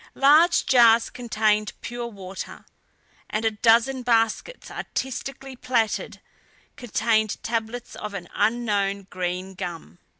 [0.15, 2.65] Large jars contained pure water,
[3.29, 6.21] and a dozen baskets artistically plaited
[6.75, 9.99] contained tablets of an unknown green gum.